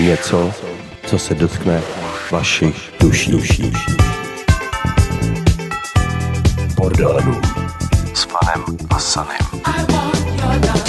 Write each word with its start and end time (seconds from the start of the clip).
Něco, 0.00 0.52
co 1.06 1.18
se 1.18 1.34
dotkne 1.34 1.82
vašich 2.30 2.92
duší. 3.00 3.30
duší. 3.30 3.72
Bordelů. 6.76 7.40
S 8.14 8.26
panem 8.26 8.64
Asanem. 8.90 10.87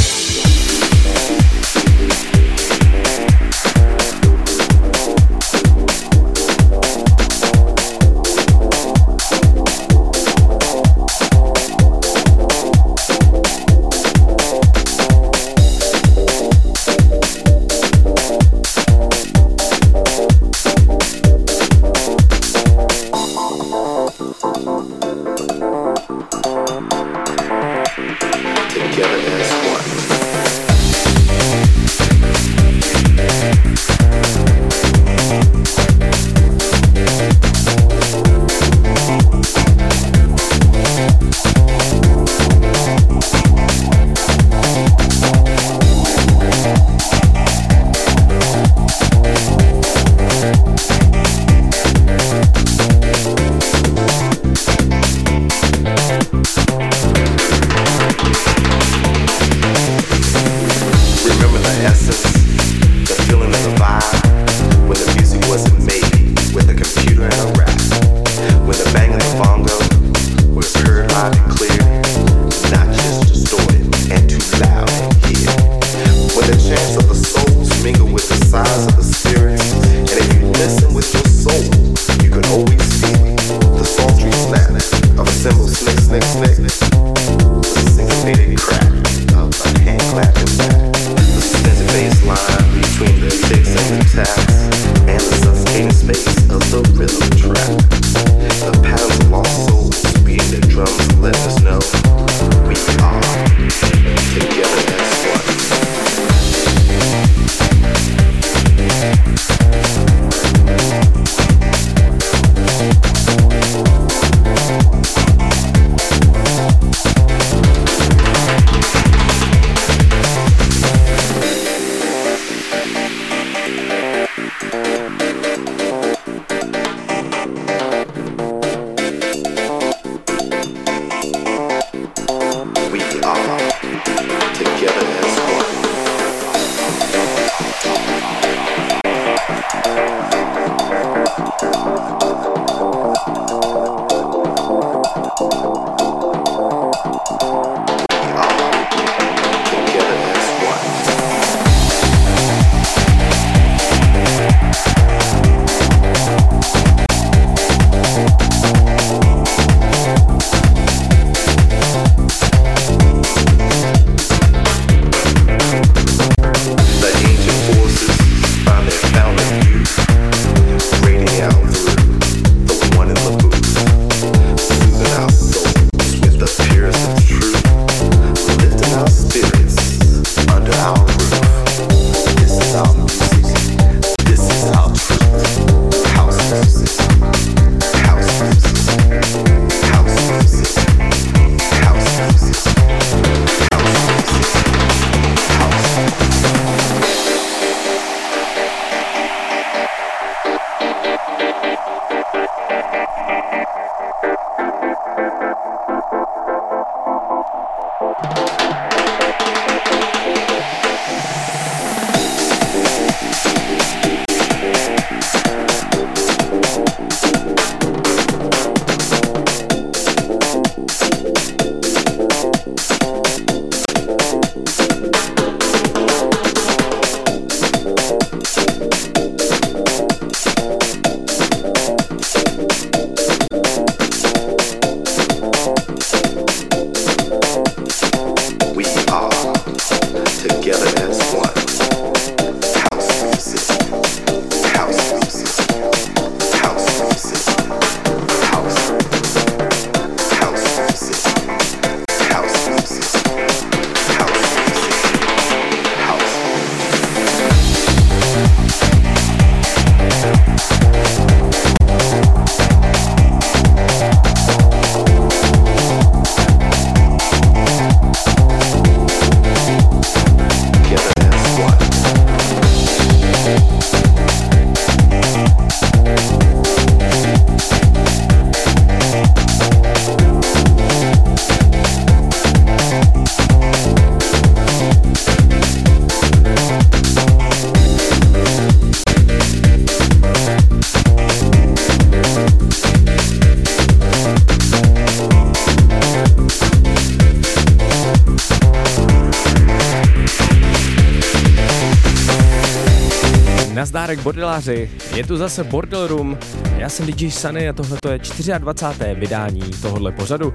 Nazdárek 304.20 304.24
bordeláři, 304.24 304.90
je 305.16 305.24
tu 305.24 305.38
zase 305.38 305.64
Bordel 305.64 306.08
Room, 306.08 306.38
já 306.78 306.90
jsem 306.90 307.06
DJ 307.06 307.32
Sunny 307.32 307.70
a 307.70 307.74
tohle 307.74 307.98
je 308.04 308.20
24. 308.60 309.16
vydání 309.16 309.62
tohohle 309.82 310.12
pořadu. 310.12 310.54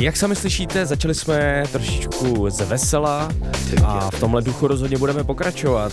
Jak 0.00 0.16
sami 0.16 0.36
slyšíte, 0.36 0.86
začali 0.86 1.14
jsme 1.14 1.64
trošičku 1.72 2.50
ze 2.50 2.64
vesela 2.64 3.28
a 3.84 4.10
v 4.10 4.20
tomhle 4.20 4.42
duchu 4.42 4.66
rozhodně 4.66 4.98
budeme 4.98 5.24
pokračovat, 5.24 5.92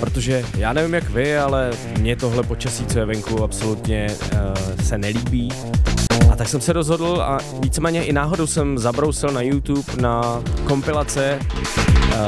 protože 0.00 0.44
já 0.56 0.72
nevím 0.72 0.94
jak 0.94 1.10
vy, 1.10 1.38
ale 1.38 1.70
mě 1.98 2.16
tohle 2.16 2.42
počasí, 2.42 2.86
co 2.86 2.98
je 2.98 3.04
venku, 3.04 3.44
absolutně 3.44 4.06
uh, 4.32 4.84
se 4.84 4.98
nelíbí. 4.98 5.48
A 6.32 6.36
tak 6.36 6.48
jsem 6.48 6.60
se 6.60 6.72
rozhodl 6.72 7.22
a 7.22 7.38
víceméně 7.60 8.04
i 8.04 8.12
náhodou 8.12 8.46
jsem 8.46 8.78
zabrousil 8.78 9.30
na 9.30 9.42
YouTube 9.42 10.02
na 10.02 10.42
kompilace 10.64 11.38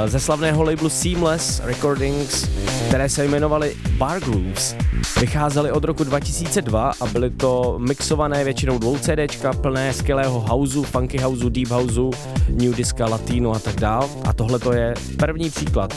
ze 0.06 0.20
slavného 0.20 0.62
labelu 0.62 0.88
Seamless 0.88 1.60
Recordings, 1.64 2.48
které 2.88 3.08
se 3.08 3.24
jmenovaly 3.24 3.76
Bar 3.90 4.20
Grooves. 4.20 4.76
Vycházely 5.20 5.72
od 5.72 5.84
roku 5.84 6.04
2002 6.04 6.92
a 7.00 7.06
byly 7.06 7.30
to 7.30 7.76
mixované 7.78 8.44
většinou 8.44 8.78
dvou 8.78 8.98
CDčka, 8.98 9.52
plné 9.52 9.92
skvělého 9.92 10.40
houseu, 10.40 10.82
funky 10.82 11.18
houseu, 11.18 11.48
deep 11.48 11.68
houseu, 11.68 12.10
new 12.48 12.74
disca, 12.74 13.06
latino 13.06 13.52
a 13.52 13.58
tak 13.58 13.80
dál. 13.80 14.10
A 14.24 14.32
tohle 14.32 14.58
to 14.58 14.72
je 14.72 14.94
první 15.18 15.50
příklad. 15.50 15.94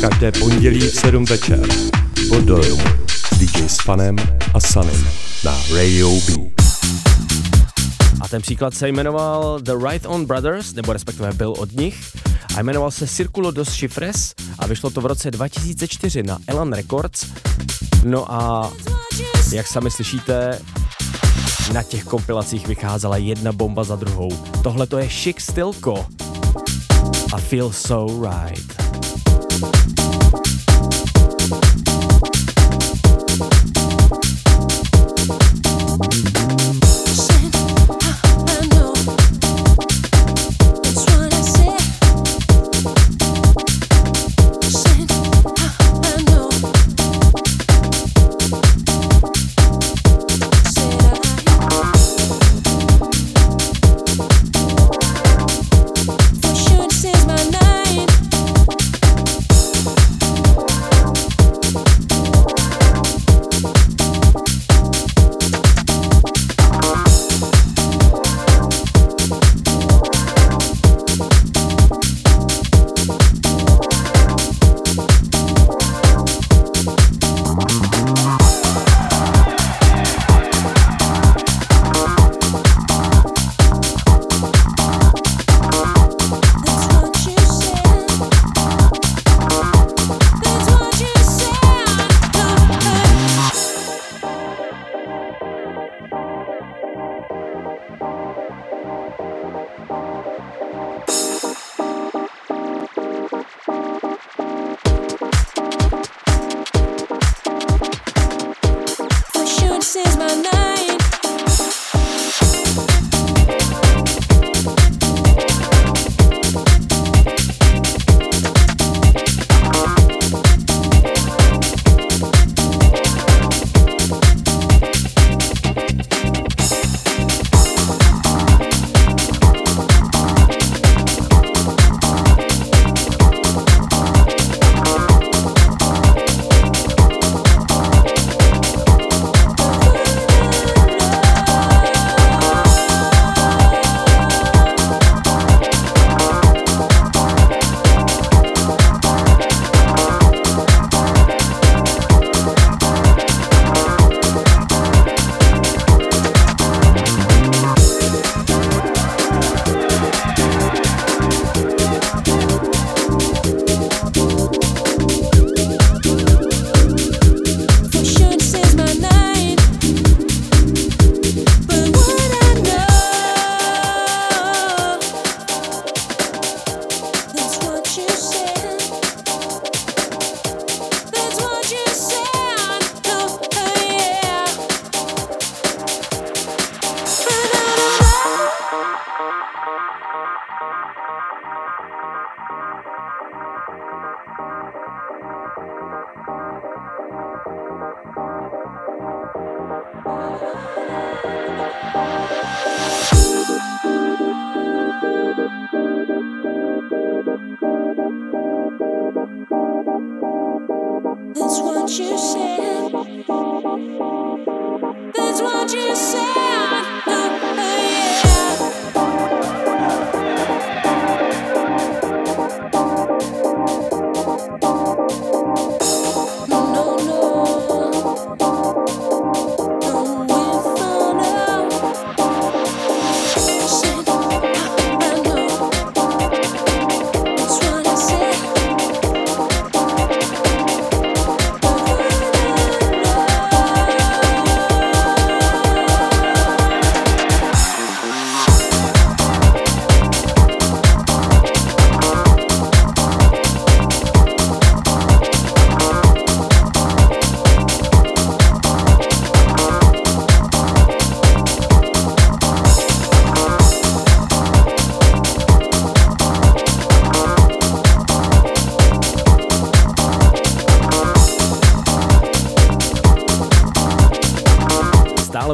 Každé 0.00 0.32
pondělí 0.32 0.80
v 0.80 0.94
7 0.94 1.24
večer. 1.24 1.60
Bodoju. 2.28 2.78
DJ 3.38 3.68
s 3.68 3.76
Fanem 3.82 4.16
a 4.54 4.60
Sunem 4.60 5.06
na 5.44 5.54
Radio 5.74 6.10
B. 6.10 6.47
Ten 8.30 8.42
příklad 8.42 8.74
se 8.74 8.88
jmenoval 8.88 9.60
The 9.60 9.72
Right 9.88 10.06
On 10.06 10.24
Brothers, 10.26 10.74
nebo 10.74 10.92
respektive 10.92 11.32
byl 11.32 11.54
od 11.58 11.72
nich, 11.72 12.16
a 12.56 12.62
jmenoval 12.62 12.90
se 12.90 13.06
Circulo 13.06 13.50
dos 13.50 13.74
Chifres 13.74 14.34
a 14.58 14.66
vyšlo 14.66 14.90
to 14.90 15.00
v 15.00 15.06
roce 15.06 15.30
2004 15.30 16.22
na 16.22 16.38
Elan 16.46 16.72
Records. 16.72 17.26
No 18.04 18.32
a 18.32 18.72
jak 19.52 19.66
sami 19.66 19.90
slyšíte, 19.90 20.58
na 21.72 21.82
těch 21.82 22.04
kompilacích 22.04 22.66
vycházela 22.66 23.16
jedna 23.16 23.52
bomba 23.52 23.84
za 23.84 23.96
druhou. 23.96 24.28
Tohle 24.62 24.86
to 24.86 24.98
je 24.98 25.08
Chic 25.08 25.40
Stilko 25.40 26.06
a 27.32 27.38
Feel 27.38 27.72
So 27.72 28.28
Right. 28.28 28.78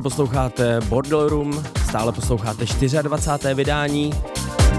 Posloucháte 0.04 0.80
Bordel 0.80 1.28
Room, 1.28 1.64
stále 1.88 2.12
posloucháte 2.12 2.64
24. 3.02 3.54
vydání 3.54 4.12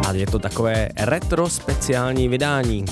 a 0.07 0.11
je 0.11 0.27
to 0.27 0.39
takové 0.39 0.89
retro 0.97 1.49
speciální 1.49 2.27
vydání. 2.27 2.85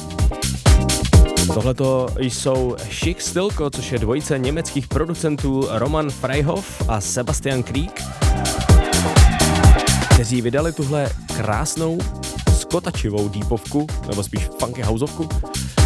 Tohle 1.53 1.75
jsou 2.17 2.75
Schick 2.91 3.21
Stilko, 3.21 3.69
což 3.69 3.91
je 3.91 3.99
dvojice 3.99 4.39
německých 4.39 4.87
producentů 4.87 5.67
Roman 5.71 6.09
Freihoff 6.09 6.89
a 6.89 7.01
Sebastian 7.01 7.63
Krieg, 7.63 8.03
kteří 10.13 10.41
vydali 10.41 10.73
tuhle 10.73 11.09
krásnou 11.37 11.97
skotačivou 12.59 13.29
deepovku, 13.29 13.87
nebo 14.07 14.23
spíš 14.23 14.49
funky 14.59 14.81
houseovku, 14.81 15.29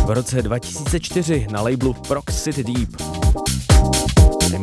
v 0.05 0.09
roce 0.09 0.41
2004 0.41 1.47
na 1.51 1.61
labelu 1.61 1.93
Prox 1.93 2.43
City 2.43 2.63
Deep. 2.63 3.06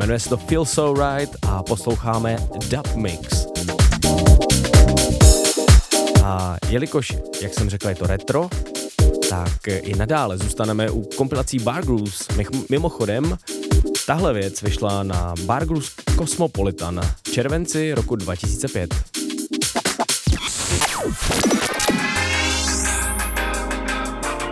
Jmenuje 0.05 0.21
se 0.21 0.29
to 0.29 0.37
Feel 0.37 0.65
So 0.65 1.07
Right 1.07 1.37
a 1.43 1.63
posloucháme 1.63 2.37
Dub 2.71 2.95
Mix. 2.95 3.47
A 6.25 6.57
jelikož, 6.69 7.13
jak 7.43 7.55
jsem 7.55 7.71
řekl, 7.71 7.89
je 7.89 7.95
to 7.95 8.07
retro, 8.07 8.49
tak 9.31 9.67
i 9.67 9.97
nadále 9.97 10.39
zůstaneme 10.39 10.91
u 10.91 11.03
kompilací 11.17 11.59
Bar 11.59 11.85
Grooves. 11.85 12.29
Mimochodem, 12.71 13.39
tahle 14.07 14.33
věc 14.33 14.63
vyšla 14.63 15.03
na 15.03 15.35
Bar 15.45 15.67
Grooves 15.67 15.91
Cosmopolitan 16.19 17.01
v 17.29 17.33
červenci 17.33 17.95
roku 17.95 18.17
2005. 18.17 18.95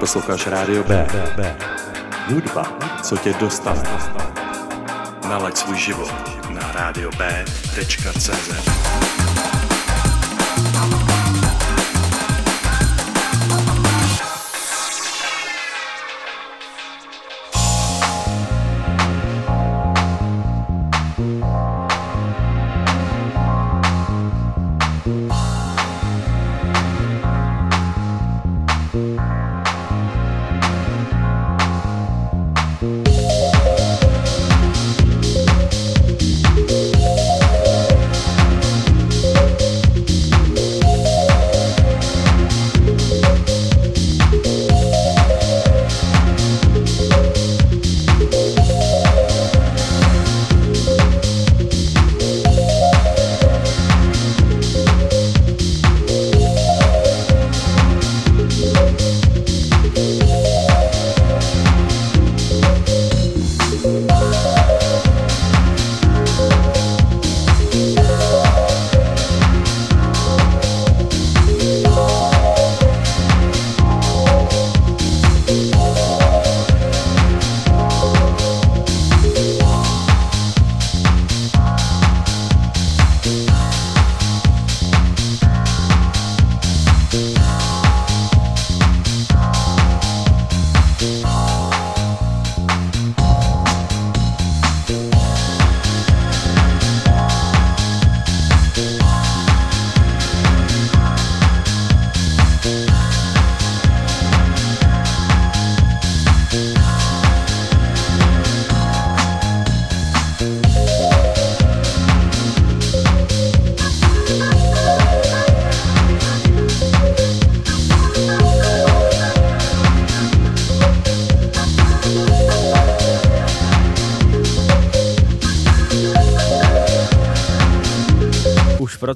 Posloucháš 0.00 0.46
Rádio 0.46 0.84
B. 0.84 1.06
B. 1.36 1.56
Hudba, 2.28 2.78
co 3.02 3.16
tě 3.16 3.34
dostane. 3.40 4.31
Nalaď 5.32 5.56
svůj 5.56 5.78
život 5.78 6.12
na 6.50 6.72
radiob.cz. 6.72 8.81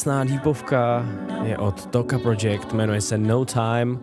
krásná 0.03 0.23
deepovka 0.23 1.05
je 1.43 1.57
od 1.57 1.85
Toka 1.85 2.19
Project, 2.19 2.73
jmenuje 2.73 3.01
se 3.01 3.17
No 3.17 3.45
Time 3.45 3.99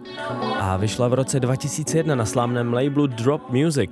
a 0.60 0.76
vyšla 0.76 1.08
v 1.08 1.14
roce 1.14 1.40
2001 1.40 2.14
na 2.14 2.24
slavném 2.24 2.72
labelu 2.72 3.06
Drop 3.06 3.50
Music. 3.50 3.90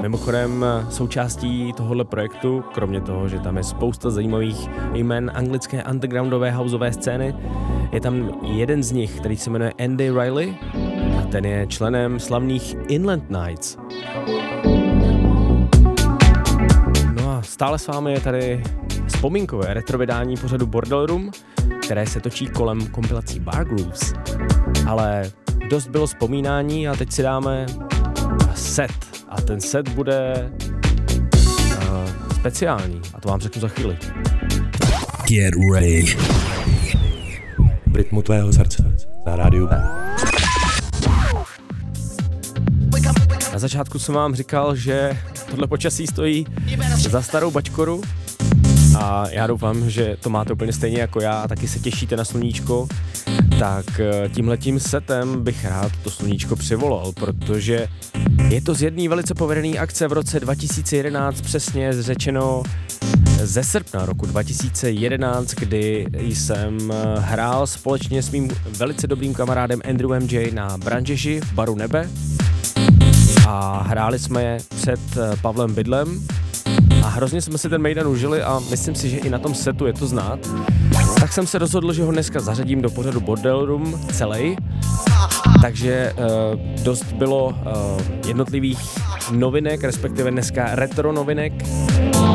Mimochodem 0.00 0.64
součástí 0.90 1.72
tohohle 1.72 2.04
projektu, 2.04 2.64
kromě 2.74 3.00
toho, 3.00 3.28
že 3.28 3.38
tam 3.38 3.56
je 3.56 3.64
spousta 3.64 4.10
zajímavých 4.10 4.68
jmen 4.94 5.30
anglické 5.34 5.84
undergroundové 5.84 6.50
houseové 6.50 6.92
scény, 6.92 7.34
je 7.92 8.00
tam 8.00 8.40
jeden 8.42 8.82
z 8.82 8.92
nich, 8.92 9.20
který 9.20 9.36
se 9.36 9.50
jmenuje 9.50 9.72
Andy 9.84 10.10
Riley 10.10 10.54
a 11.18 11.22
ten 11.22 11.46
je 11.46 11.66
členem 11.66 12.20
slavných 12.20 12.76
Inland 12.88 13.30
Nights. 13.30 13.78
No 17.16 17.30
a 17.30 17.42
stále 17.42 17.78
s 17.78 17.86
vámi 17.86 18.12
je 18.12 18.20
tady 18.20 18.62
vzpomínkové 19.16 19.74
retrovydání 19.74 20.36
pořadu 20.36 20.66
Bordel 20.66 21.06
Room, 21.06 21.30
které 21.82 22.06
se 22.06 22.20
točí 22.20 22.46
kolem 22.46 22.86
kompilací 22.86 23.40
Bar 23.40 23.64
Grooves. 23.64 24.12
Ale 24.86 25.30
dost 25.70 25.88
bylo 25.88 26.06
vzpomínání 26.06 26.88
a 26.88 26.96
teď 26.96 27.12
si 27.12 27.22
dáme 27.22 27.66
set. 28.54 28.90
A 29.28 29.40
ten 29.40 29.60
set 29.60 29.88
bude 29.88 30.50
uh, 30.58 32.32
speciální 32.34 33.00
a 33.14 33.20
to 33.20 33.28
vám 33.28 33.40
řeknu 33.40 33.60
za 33.60 33.68
chvíli. 33.68 33.98
Get 35.28 35.54
ready. 35.74 36.16
V 37.86 37.96
rytmu 37.96 38.22
tvého 38.22 38.52
srdce 38.52 38.96
na 39.26 39.36
rádiu 39.36 39.68
Na 43.52 43.58
začátku 43.58 43.98
jsem 43.98 44.14
vám 44.14 44.34
říkal, 44.34 44.76
že 44.76 45.18
tohle 45.50 45.66
počasí 45.66 46.06
stojí 46.06 46.46
za 46.96 47.22
starou 47.22 47.50
bačkoru 47.50 48.02
a 48.98 49.26
já 49.30 49.46
doufám, 49.46 49.90
že 49.90 50.16
to 50.20 50.30
máte 50.30 50.52
úplně 50.52 50.72
stejně 50.72 51.00
jako 51.00 51.20
já 51.20 51.40
a 51.40 51.48
taky 51.48 51.68
se 51.68 51.78
těšíte 51.78 52.16
na 52.16 52.24
sluníčko, 52.24 52.88
tak 53.58 54.00
eh, 54.00 54.28
tímhletím 54.28 54.80
setem 54.80 55.44
bych 55.44 55.64
rád 55.64 55.92
to 56.02 56.10
sluníčko 56.10 56.56
přivolal, 56.56 57.12
protože 57.12 57.88
je 58.48 58.60
to 58.60 58.74
z 58.74 58.82
jedné 58.82 59.08
velice 59.08 59.34
povedené 59.34 59.78
akce 59.78 60.08
v 60.08 60.12
roce 60.12 60.40
2011, 60.40 61.40
přesně 61.40 62.02
řečeno 62.02 62.62
ze 63.42 63.64
srpna 63.64 64.06
roku 64.06 64.26
2011, 64.26 65.54
kdy 65.54 66.06
jsem 66.28 66.92
eh, 66.92 67.20
hrál 67.20 67.66
společně 67.66 68.22
s 68.22 68.30
mým 68.30 68.50
velice 68.78 69.06
dobrým 69.06 69.34
kamarádem 69.34 69.80
Andrew 69.88 70.20
MJ 70.20 70.50
na 70.52 70.78
Branžeži 70.78 71.40
v 71.40 71.52
baru 71.52 71.74
Nebe. 71.74 72.10
A 73.48 73.82
hráli 73.82 74.18
jsme 74.18 74.58
před 74.76 75.00
eh, 75.16 75.36
Pavlem 75.42 75.74
Bydlem 75.74 76.26
a 77.06 77.08
hrozně 77.08 77.42
jsme 77.42 77.58
si 77.58 77.68
ten 77.68 77.82
Mejdan 77.82 78.06
užili 78.06 78.42
a 78.42 78.60
myslím 78.70 78.94
si, 78.94 79.10
že 79.10 79.16
i 79.16 79.30
na 79.30 79.38
tom 79.38 79.54
setu 79.54 79.86
je 79.86 79.92
to 79.92 80.06
znát. 80.06 80.38
Tak 81.20 81.32
jsem 81.32 81.46
se 81.46 81.58
rozhodl, 81.58 81.92
že 81.92 82.02
ho 82.02 82.12
dneska 82.12 82.40
zařadím 82.40 82.82
do 82.82 82.90
pořadu 82.90 83.20
Bordel 83.20 83.66
Room 83.66 84.00
celý. 84.12 84.56
Takže 85.62 86.14
uh, 86.18 86.82
dost 86.82 87.04
bylo 87.12 87.46
uh, 87.46 87.54
jednotlivých 88.26 88.78
novinek, 89.30 89.84
respektive 89.84 90.30
dneska 90.30 90.68
retro 90.72 91.12
novinek 91.12 91.52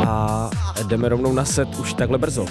a 0.06 0.50
jdeme 0.86 1.08
rovnou 1.08 1.32
na 1.32 1.44
set 1.44 1.68
už 1.78 1.94
takhle 1.94 2.18
brzo. 2.18 2.46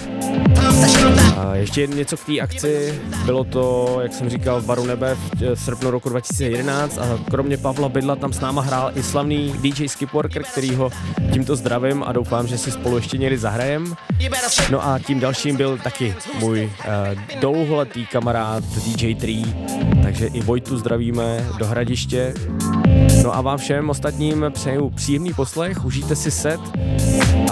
A 1.36 1.54
ještě 1.54 1.86
něco 1.86 2.16
k 2.16 2.24
té 2.24 2.40
akci, 2.40 3.00
bylo 3.24 3.44
to, 3.44 3.98
jak 4.02 4.12
jsem 4.12 4.28
říkal, 4.28 4.60
v 4.60 4.66
Baru 4.66 4.86
Nebe 4.86 5.16
v 5.54 5.54
srpnu 5.54 5.90
roku 5.90 6.08
2011 6.08 6.98
a 6.98 7.18
kromě 7.30 7.56
Pavla 7.56 7.88
Bydla 7.88 8.16
tam 8.16 8.32
s 8.32 8.40
náma 8.40 8.62
hrál 8.62 8.92
i 8.94 9.02
slavný 9.02 9.54
DJ 9.60 9.88
Skipworker, 9.88 10.42
který 10.42 10.74
ho 10.74 10.90
tímto 11.32 11.56
zdravím 11.56 12.02
a 12.02 12.12
doufám, 12.12 12.46
že 12.46 12.58
si 12.58 12.70
spolu 12.70 12.96
ještě 12.96 13.18
někdy 13.18 13.38
zahrajem. 13.38 13.94
No 14.70 14.86
a 14.86 14.98
tím 14.98 15.20
dalším 15.20 15.56
byl 15.56 15.78
taky 15.78 16.14
můj 16.38 16.64
uh, 16.64 17.40
dlouholetý 17.40 18.06
kamarád 18.06 18.64
DJ 18.64 19.14
3, 19.14 19.44
takže 20.02 20.26
i 20.26 20.40
Vojtu 20.40 20.78
zdravíme 20.78 21.46
do 21.58 21.66
hradiště. 21.66 22.34
No 23.22 23.36
a 23.36 23.40
vám 23.40 23.58
všem 23.58 23.90
ostatním 23.90 24.46
přeju 24.50 24.90
příjemný 24.90 25.34
poslech, 25.34 25.84
užijte 25.84 26.16
si 26.16 26.30
set 26.30 26.60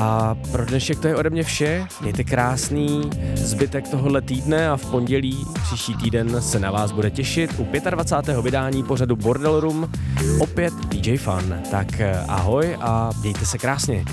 a 0.01 0.35
pro 0.53 0.65
dnešek 0.67 0.99
to 0.99 1.09
je 1.09 1.17
ode 1.17 1.31
mě 1.31 1.43
vše. 1.43 1.87
Mějte 2.01 2.25
krásný 2.25 3.11
zbytek 3.35 3.89
tohohle 3.89 4.23
týdne 4.23 4.71
a 4.71 4.77
v 4.77 4.91
pondělí 4.91 5.47
příští 5.63 5.95
týden 5.95 6.43
se 6.43 6.59
na 6.59 6.71
vás 6.71 6.93
bude 6.93 7.11
těšit 7.11 7.51
u 7.59 7.67
25. 7.91 8.41
vydání 8.41 8.83
pořadu 8.83 9.17
Bordel 9.17 9.61
Room 9.61 9.93
opět 10.41 10.75
DJ 10.75 11.17
Fun. 11.17 11.61
Tak 11.71 12.01
eh, 12.01 12.25
ahoj 12.29 12.77
a 12.81 13.11
mějte 13.23 13.47
se 13.47 13.59
krásně. 13.59 14.05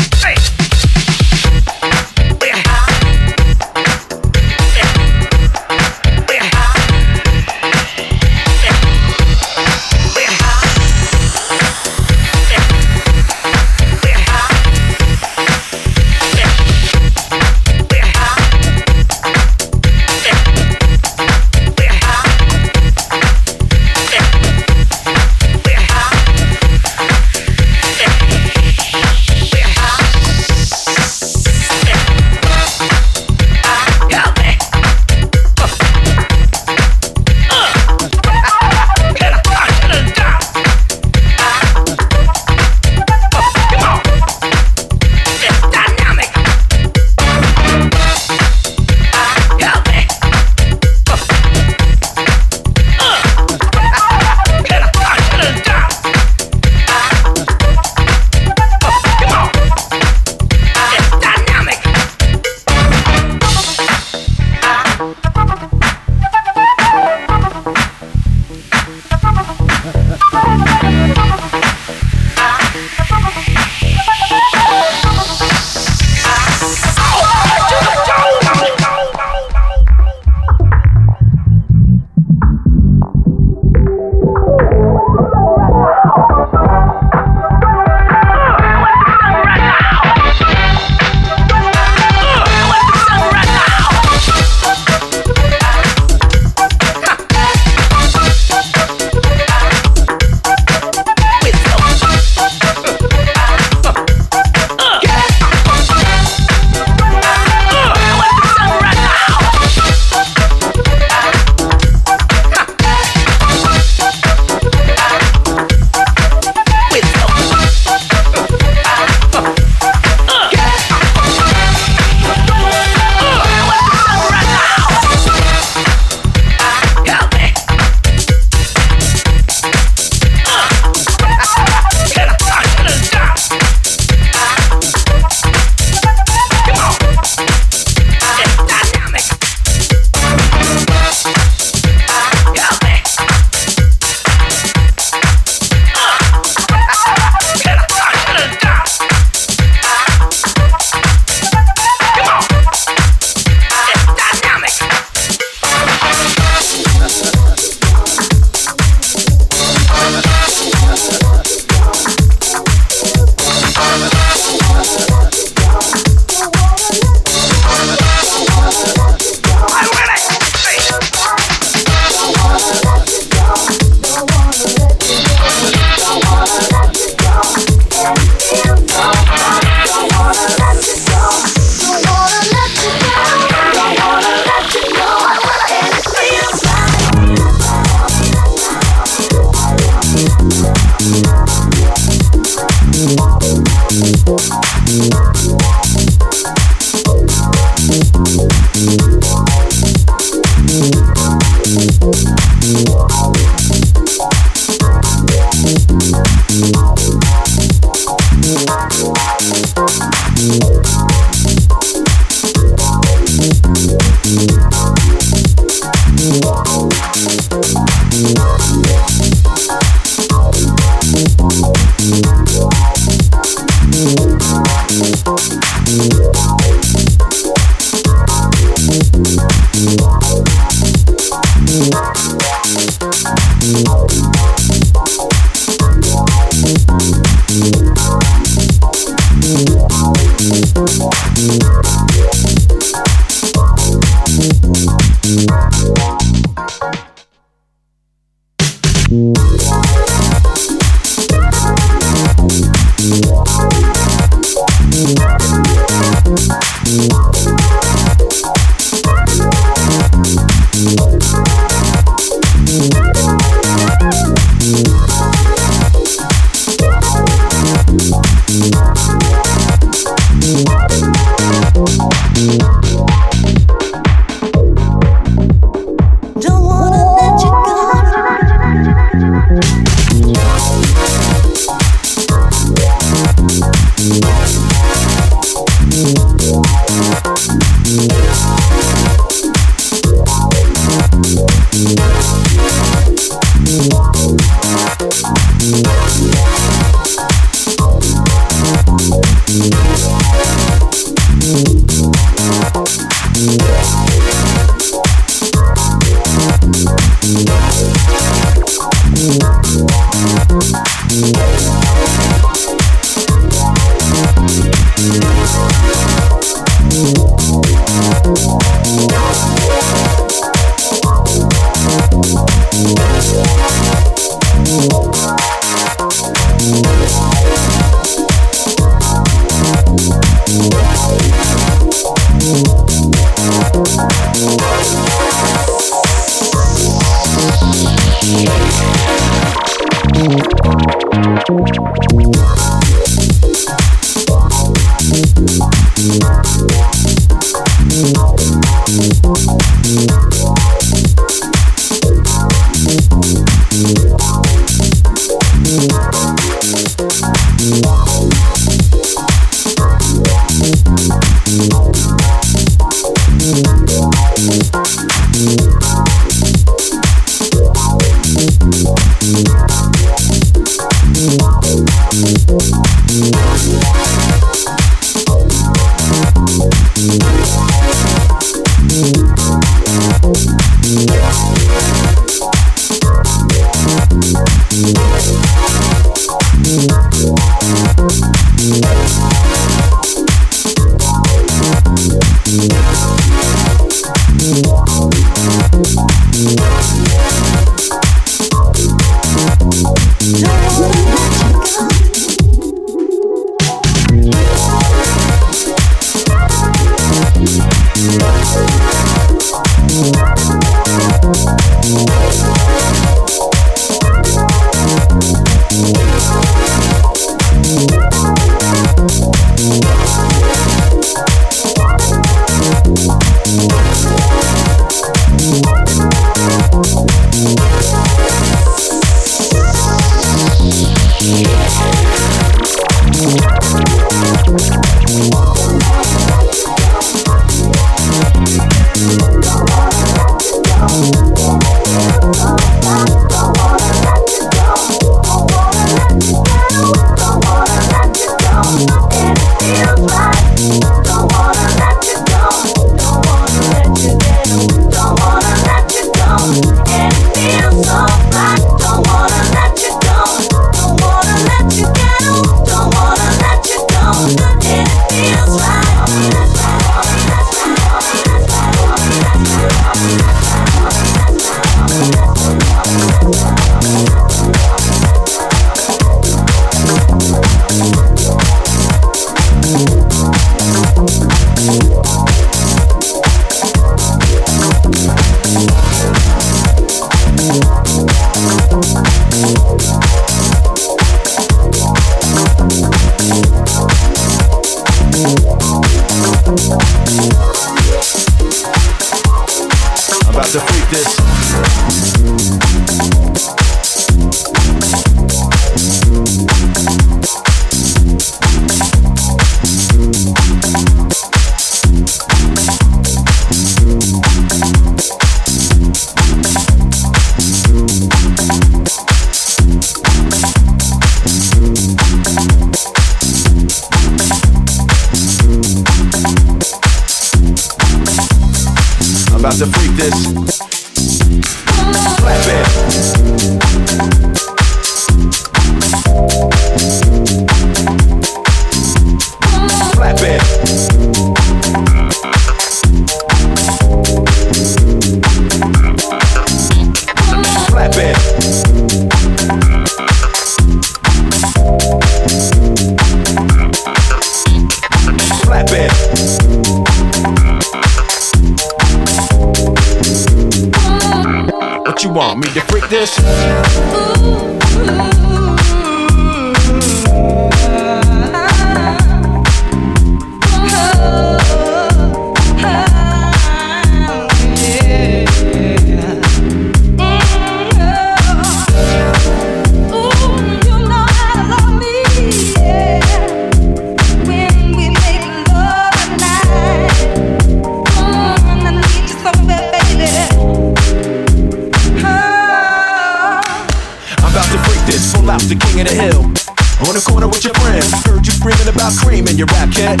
Screaming 598.40 598.72
about 598.72 598.96
cream 598.96 599.28
in 599.28 599.36
your 599.36 599.46
rap 599.52 599.68
cat. 599.72 600.00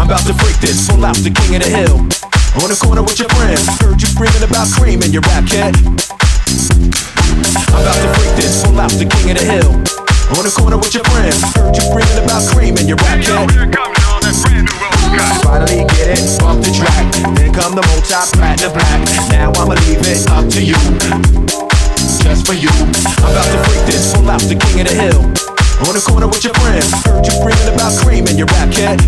I'm 0.00 0.08
about 0.08 0.24
to 0.24 0.32
freak 0.40 0.56
this, 0.60 0.88
pull 0.88 1.04
out 1.04 1.16
the 1.20 1.28
king 1.28 1.56
of 1.56 1.62
the 1.62 1.68
hill. 1.68 2.00
On 2.64 2.68
the 2.72 2.78
corner 2.80 3.02
with 3.02 3.20
your 3.20 3.28
friends, 3.36 3.68
heard 3.80 4.00
you 4.00 4.08
screaming 4.08 4.40
about 4.40 4.66
cream 4.72 5.02
in 5.04 5.12
your 5.12 5.20
rap 5.28 5.44
cat. 5.44 5.76
I'm 7.68 7.84
about 7.84 8.00
to 8.00 8.08
freak 8.16 8.32
this, 8.40 8.64
pull 8.64 8.80
out 8.80 8.90
the 8.96 9.04
king 9.04 9.30
of 9.32 9.36
the 9.36 9.44
hill. 9.44 9.70
On 10.32 10.42
the 10.48 10.52
corner 10.56 10.78
with 10.80 10.94
your 10.96 11.04
friends, 11.12 11.44
heard 11.52 11.76
you 11.76 11.84
screaming 11.84 12.24
about 12.24 12.40
cream 12.48 12.76
in 12.80 12.88
your 12.88 12.96
rap 13.04 13.20
cat. 13.20 13.44
Finally 15.44 15.84
get 15.92 16.16
it 16.16 16.24
off 16.40 16.56
the 16.64 16.72
track. 16.72 17.04
Then 17.36 17.52
come 17.52 17.76
the 17.76 17.84
multi 17.84 18.16
platinum 18.32 18.72
black. 18.72 19.00
Now 19.28 19.52
I'ma 19.60 19.76
leave 19.84 20.00
it 20.08 20.24
up 20.32 20.48
to 20.56 20.60
you. 20.64 21.79
Just 22.30 22.46
for 22.46 22.54
you. 22.54 22.68
I'm 22.70 23.32
about 23.32 23.50
to 23.50 23.58
freak 23.66 23.86
this, 23.86 24.14
pull 24.14 24.30
out 24.30 24.40
the 24.42 24.54
king 24.54 24.82
of 24.82 24.86
the 24.86 24.94
hill. 24.94 25.18
On 25.82 25.94
the 25.98 26.00
corner 26.06 26.28
with 26.28 26.44
your 26.44 26.54
friends. 26.62 26.86
Heard 27.02 27.26
you 27.26 27.32
screaming 27.32 27.74
about 27.74 27.90
cream 27.98 28.28
in 28.28 28.38
your 28.38 28.46
rap 28.54 28.70
cat. 28.70 29.00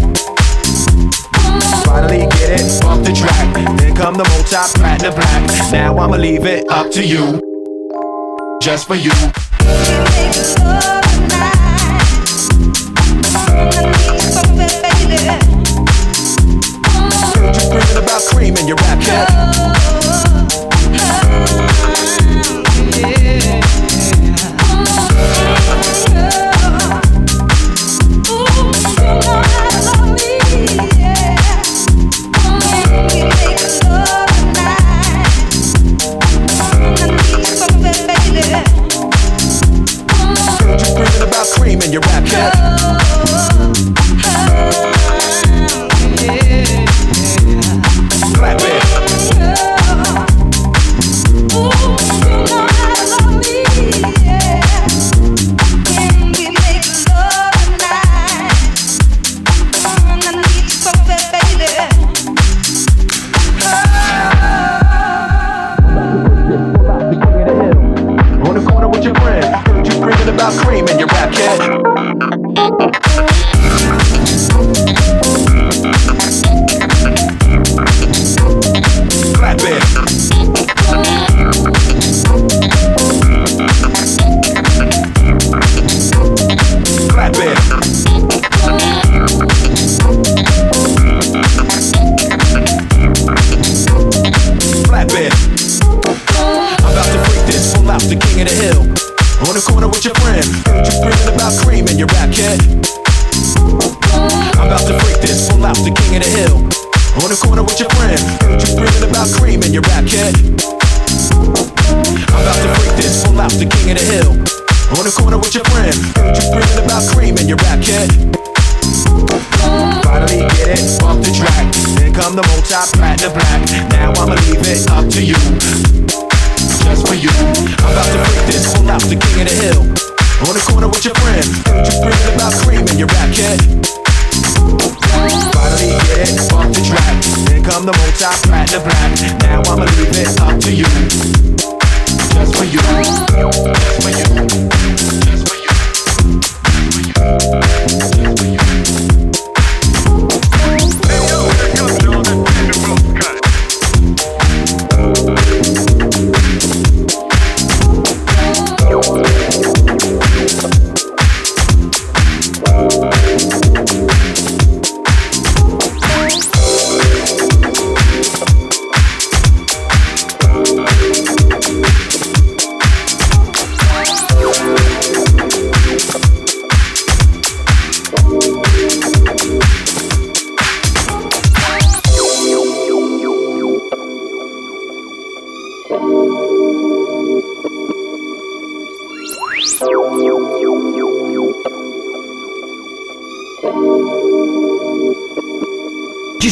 Finally 1.87 2.27
get 2.27 2.59
it 2.59 2.85
off 2.85 2.99
the 3.07 3.13
track. 3.15 3.55
Then 3.79 3.95
come 3.95 4.15
the 4.15 4.27
multi 4.27 4.57
platinum 4.75 5.15
black. 5.15 5.73
Now 5.73 5.97
I'ma 5.99 6.17
leave 6.17 6.47
it 6.47 6.69
up 6.69 6.91
to 6.99 7.07
you. 7.07 7.39
Just 8.61 8.89
for 8.89 8.97
you. 8.97 9.13
Heard 17.71 17.87
you 17.87 18.03
about 18.03 18.23
cream 18.35 18.57
in 18.57 18.67
your 18.67 18.77
rap 18.79 19.01
cat. 19.01 19.82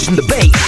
Using 0.01 0.17
the 0.17 0.23
bass. 0.23 0.60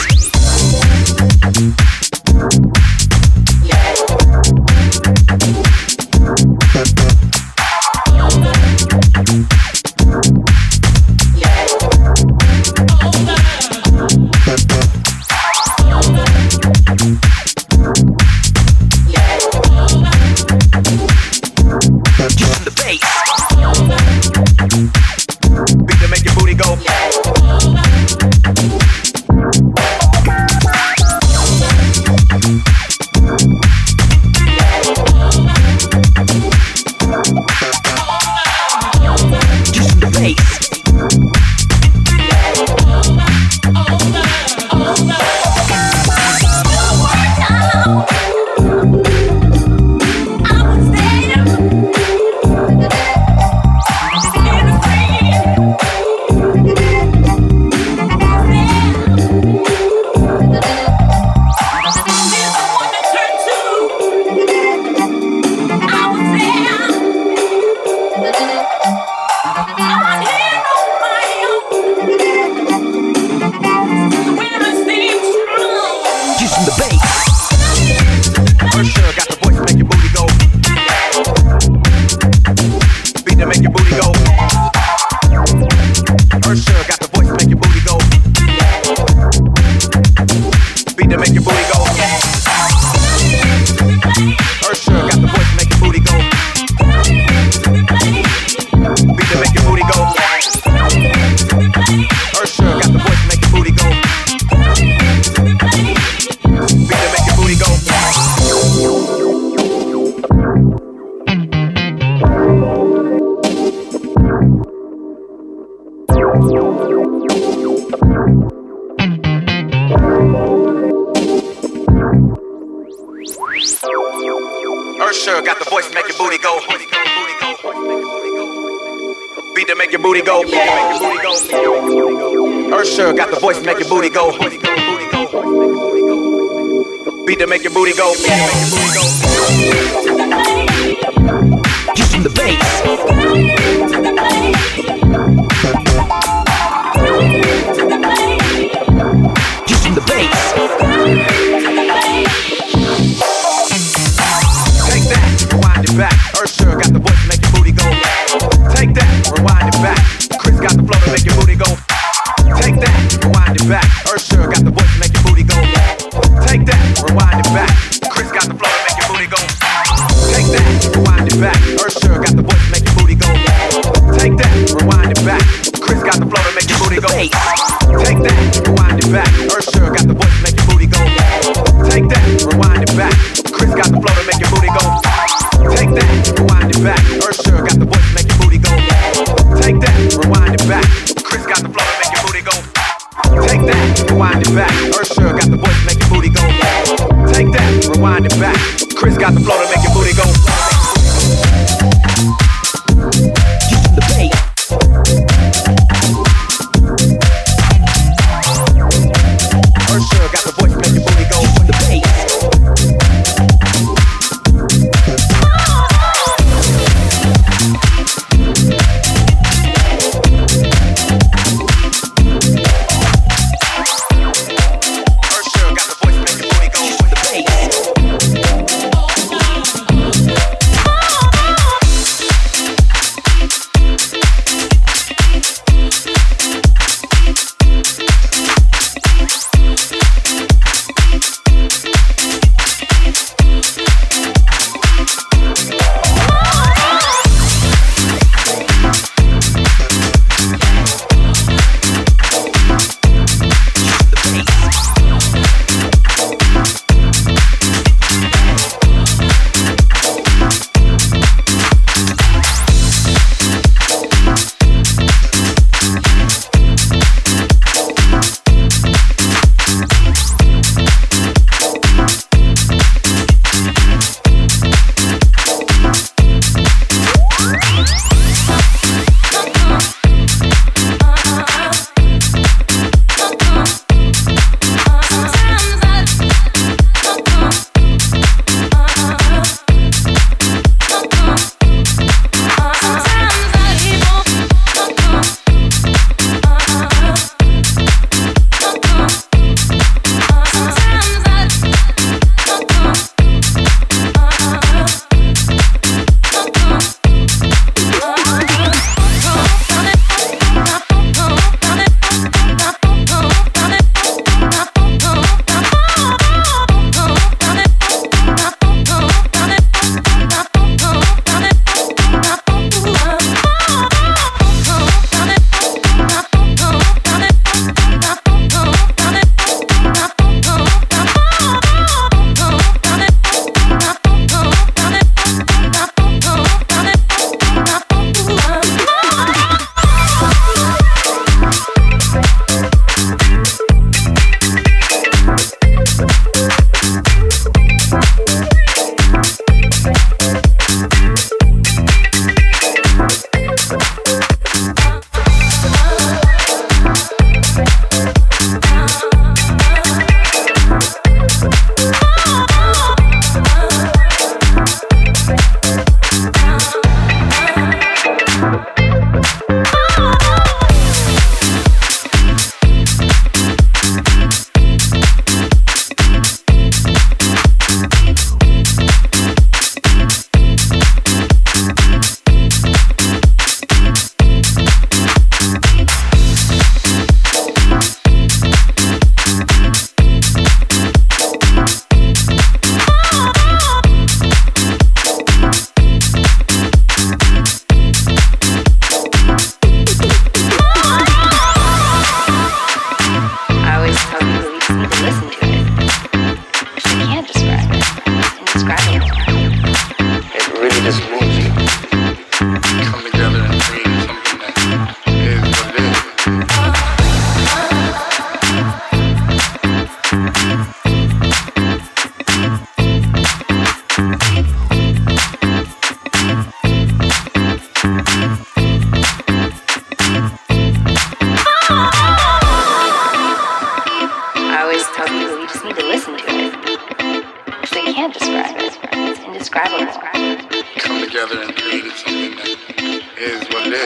do, 443.72 443.78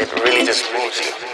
it 0.00 0.12
really 0.14 0.44
just 0.44 0.64
moves 0.72 1.00
you. 1.00 1.33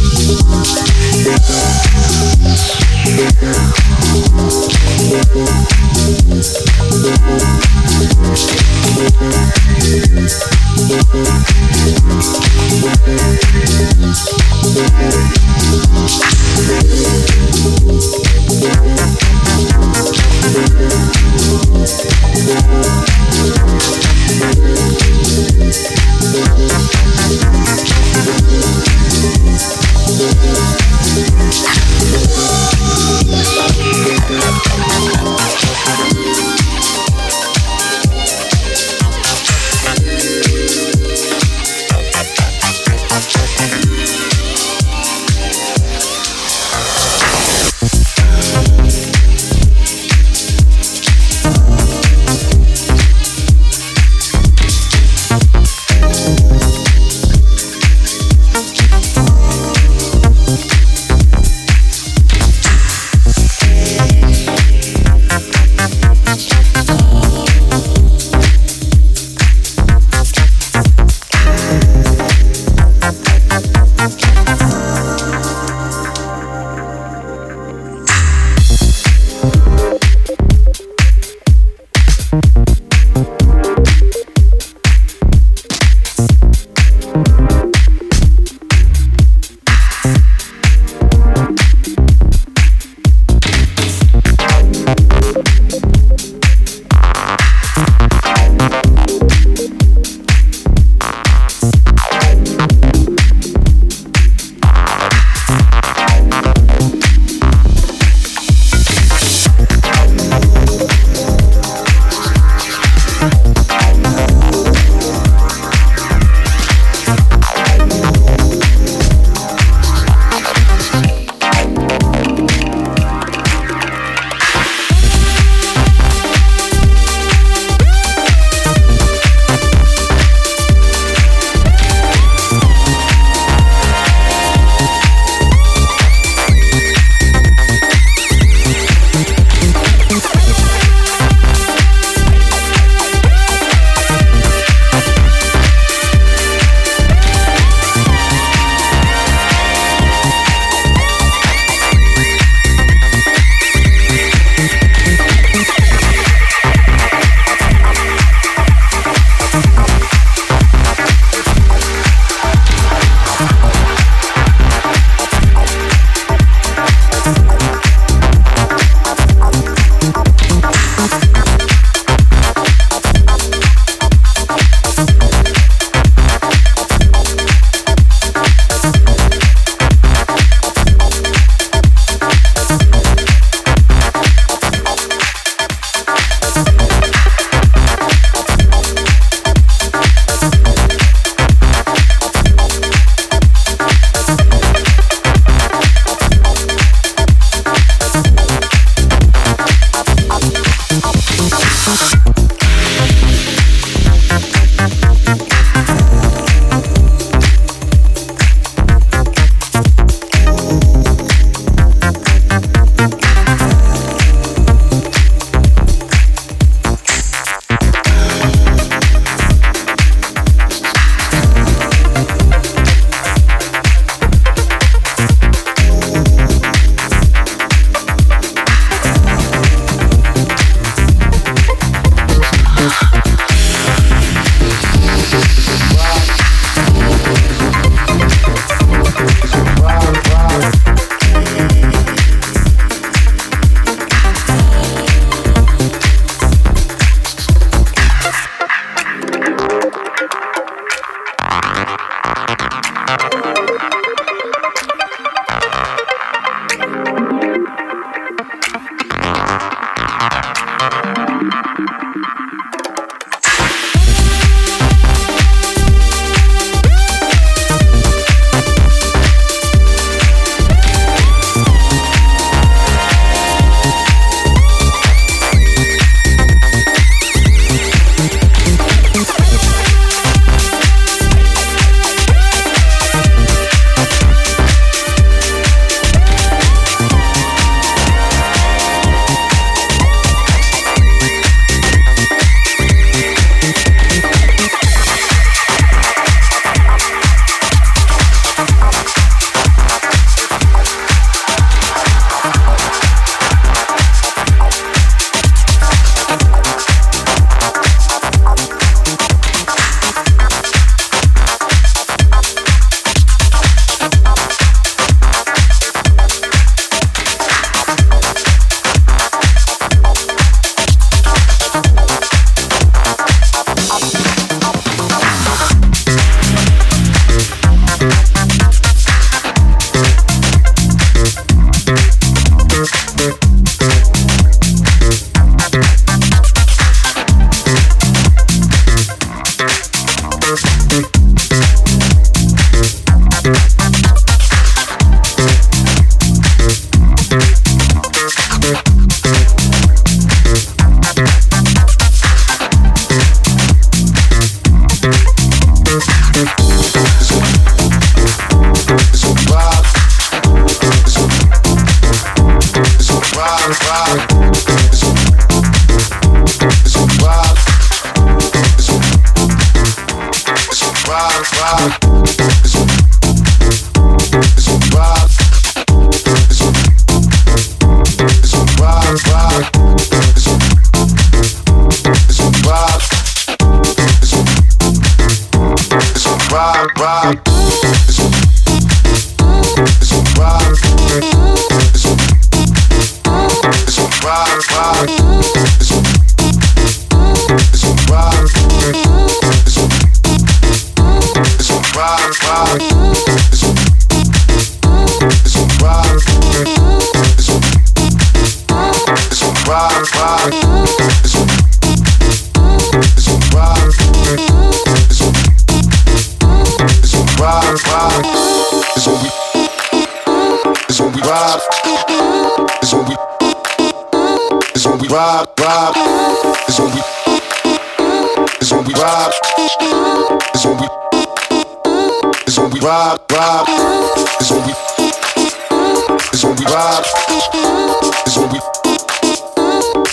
Is 437.31 438.35
when 438.37 438.49
we 438.51 438.59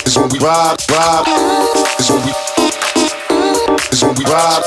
is 0.06 0.16
when 0.16 0.28
we 0.28 0.38
ride, 0.38 0.78
ride. 0.88 1.26
Is 1.98 2.10
when 2.10 2.22
we 2.24 2.32
is 3.90 4.02
when 4.04 4.14
we 4.14 4.24
ride. 4.24 4.62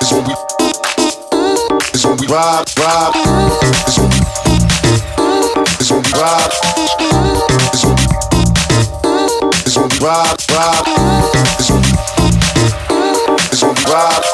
Is 0.00 0.12
when 0.12 0.24
we 0.24 0.34
is 1.92 2.04
when 2.06 2.16
we 2.18 2.26
ride, 2.28 2.70
ride. 2.78 3.14
Is 3.88 3.98
when 3.98 4.10
we 4.10 4.18
is 5.80 5.90
when 5.90 6.02
we 6.02 6.10
ride. 6.14 6.54
Is 7.74 7.82
when 7.84 7.96
we 7.98 8.06
is 9.66 9.74
when 9.76 9.88
we 9.90 9.98
ride, 10.06 10.38
ride. 10.54 10.86
Is 11.58 11.68
when 11.70 11.82
we 11.82 11.90
is 13.52 13.60
when 13.62 13.74
we 13.74 13.82
ride. 13.92 14.33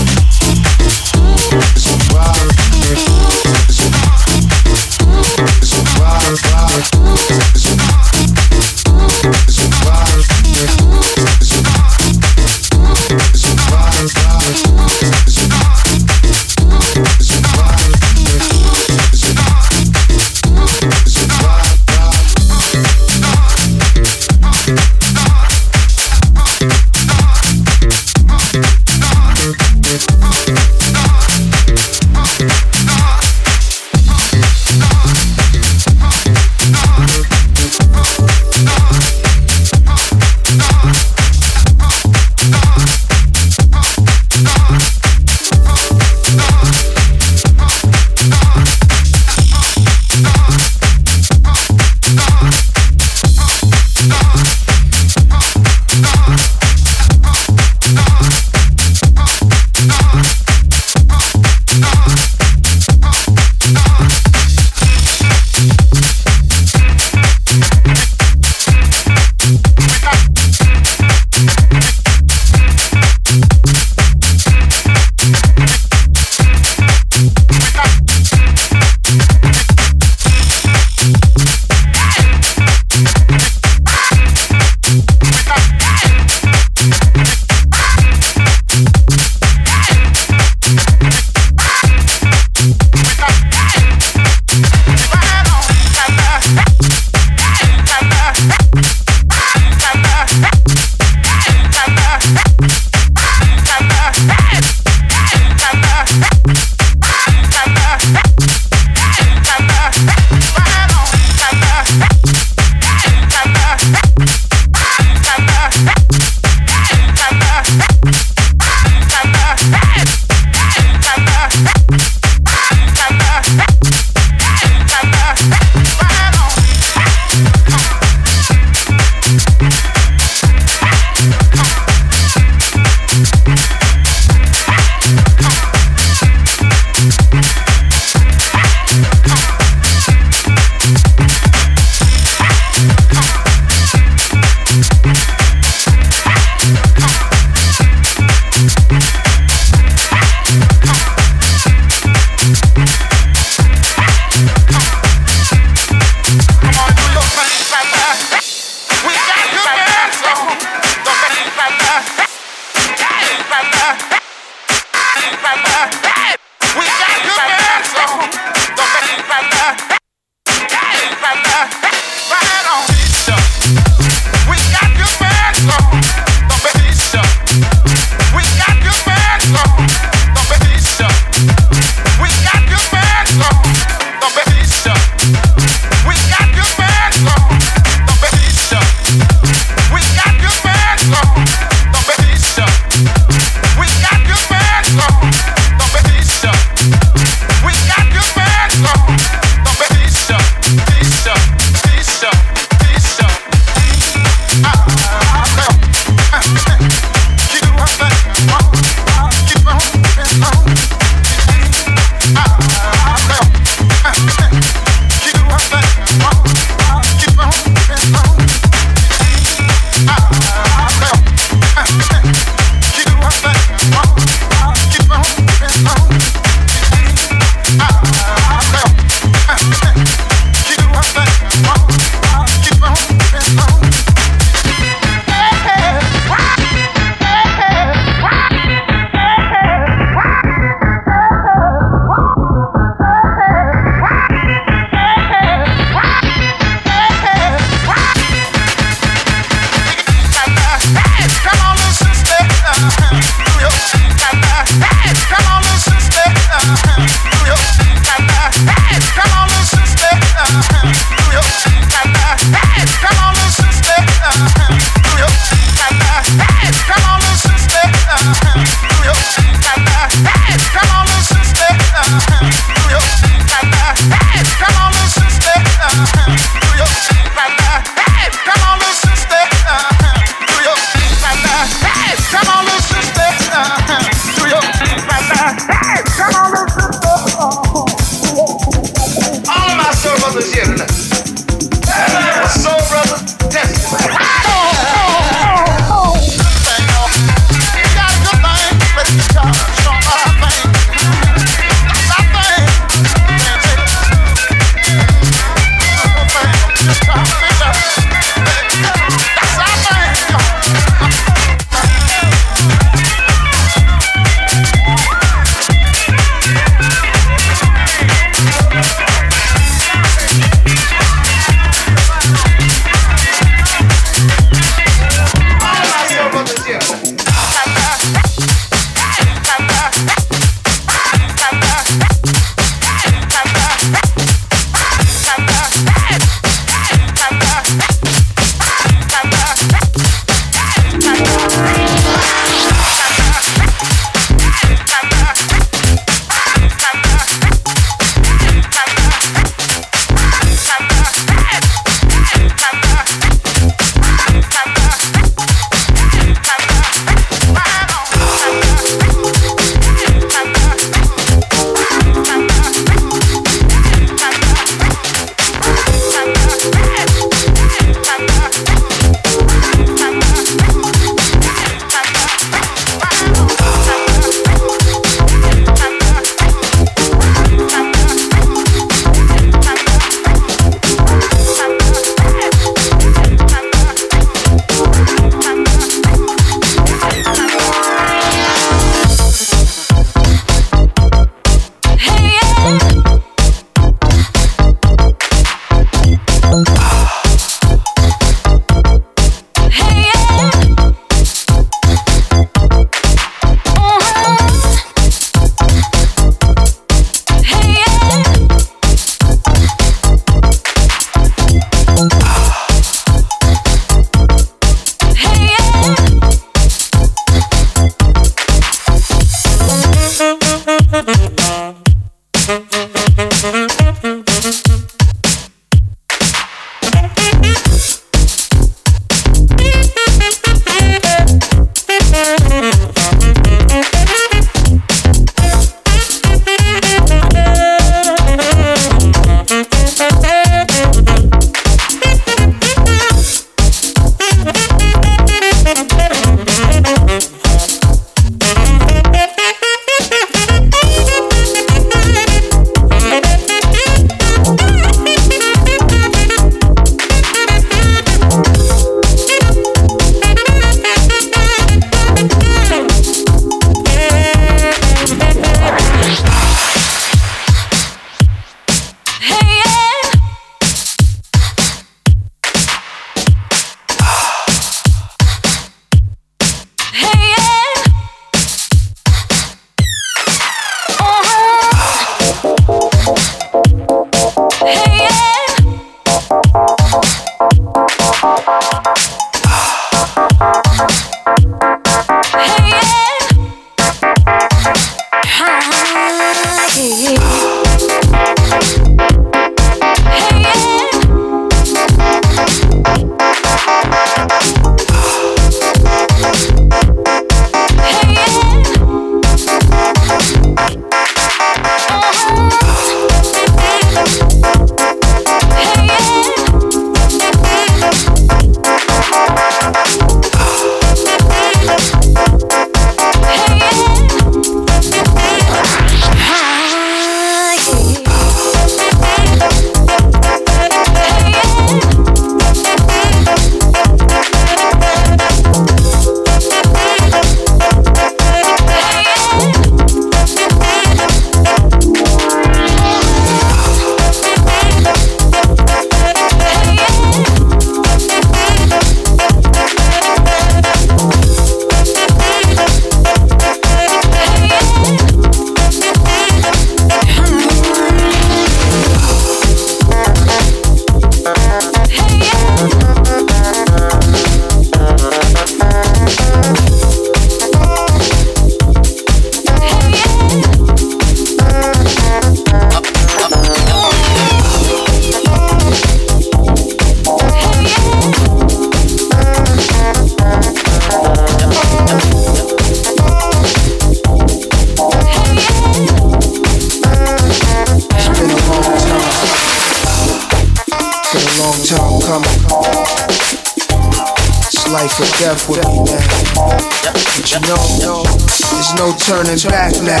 no 598.80 598.96
turning 598.96 599.36
back 599.50 599.74
now. 599.82 600.00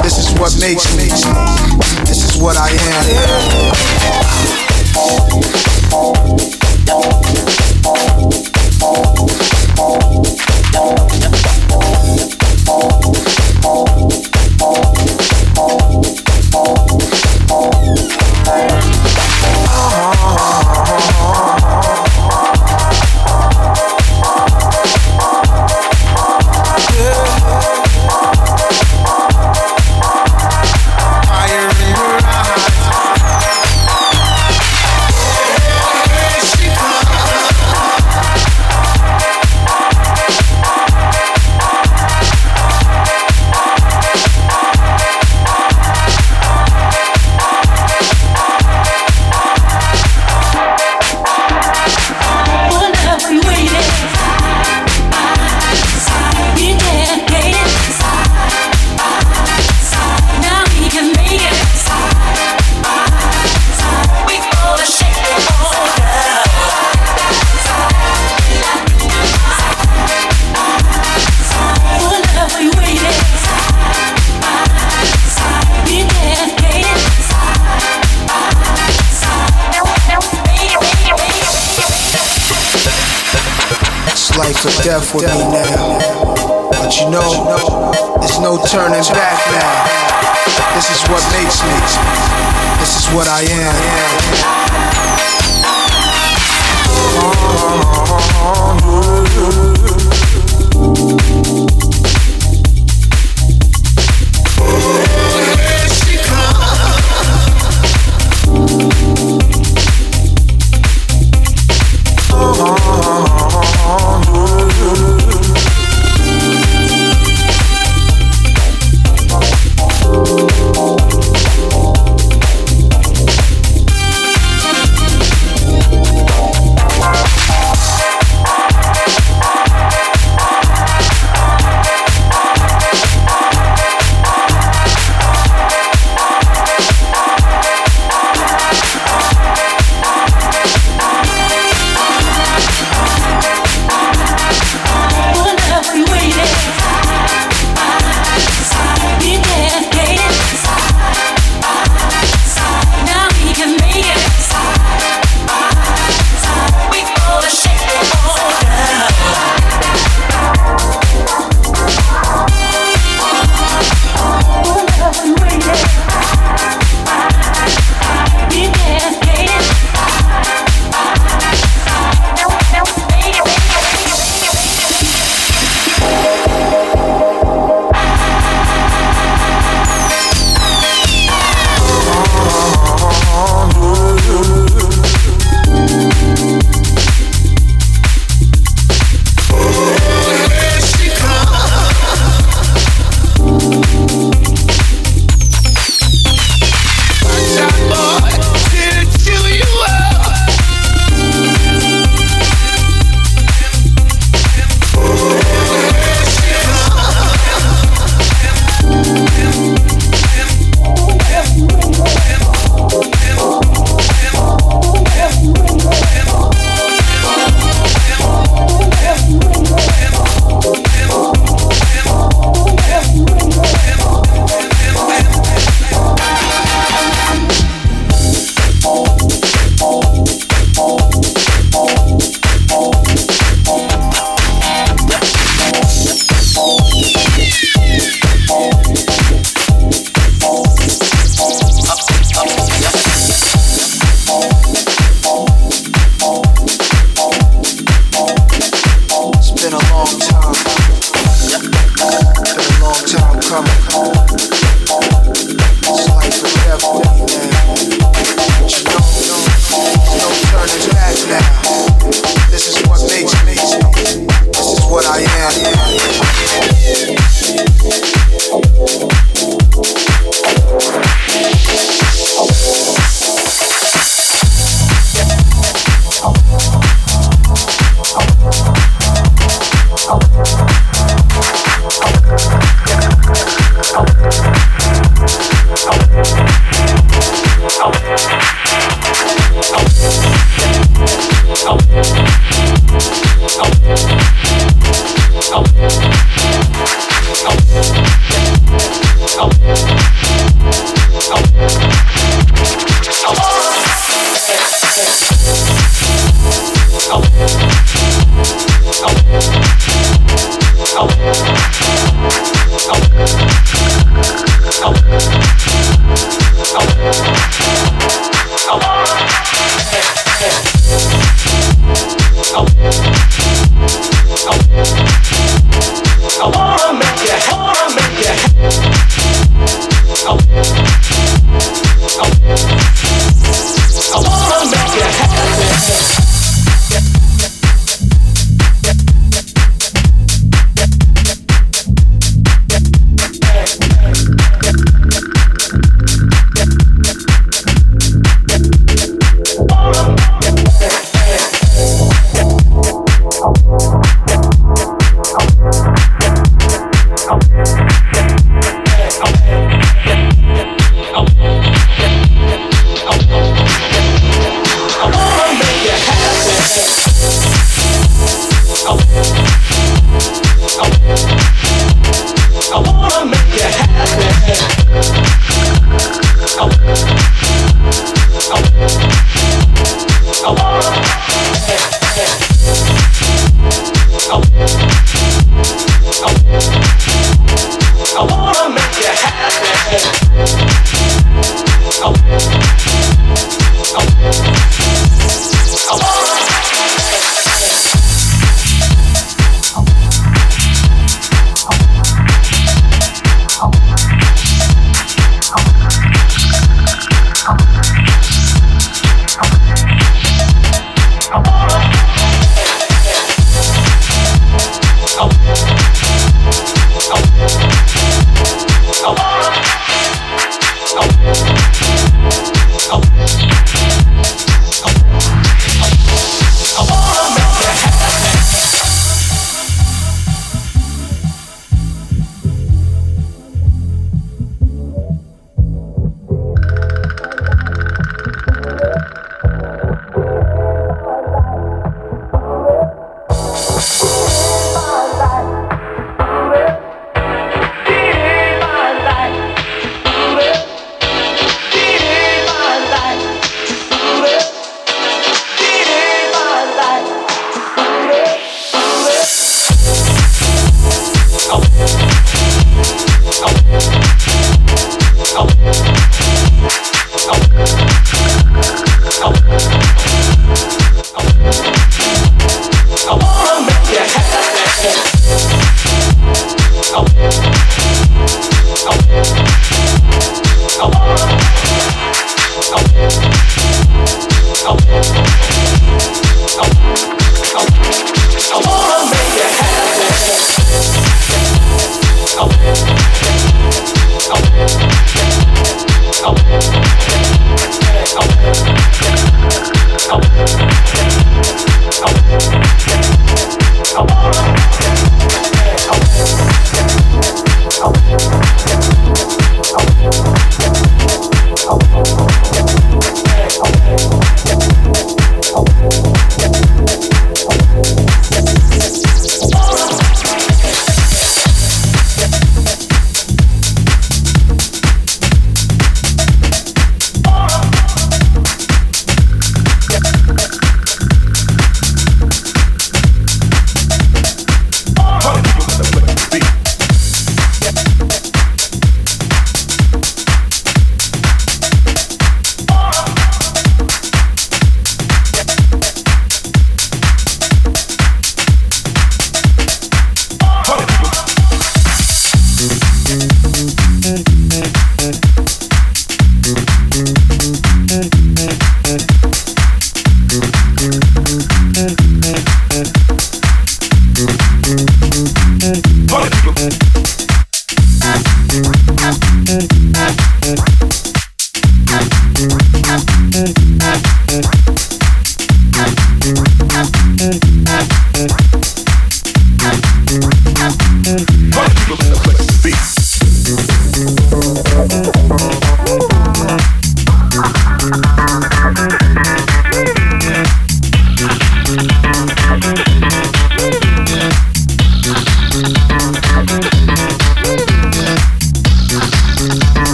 This 0.00 0.16
is 0.16 0.30
what 0.38 0.54
makes 0.60 0.96
me. 0.96 1.08
This 2.06 2.22
is 2.22 2.40
what 2.40 2.56
I 2.56 2.70
am. 6.48 6.53